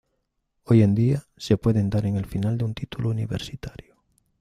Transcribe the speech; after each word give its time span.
Hoy 0.63 0.81
en 0.81 0.95
día, 0.95 1.21
se 1.37 1.57
pueden 1.57 1.91
dar 1.91 2.07
en 2.07 2.15
el 2.15 2.25
final 2.25 2.57
de 2.57 2.63
un 2.65 2.73
título 2.73 3.11
universitario. 3.11 3.99